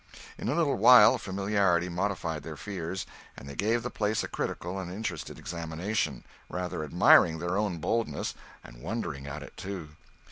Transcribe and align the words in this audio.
In 0.35 0.49
a 0.49 0.55
little 0.55 0.77
while 0.77 1.19
familiarity 1.19 1.87
modified 1.87 2.41
their 2.41 2.57
fears 2.57 3.05
and 3.37 3.47
they 3.47 3.53
gave 3.53 3.83
the 3.83 3.91
place 3.91 4.23
a 4.23 4.27
critical 4.27 4.79
and 4.79 4.91
interested 4.91 5.37
examination, 5.37 6.23
rather 6.49 6.83
admiring 6.83 7.37
their 7.37 7.55
own 7.55 7.77
boldness, 7.77 8.33
and 8.63 8.81
wondering 8.81 9.27
at 9.27 9.43
it, 9.43 9.55
too. 9.55 9.89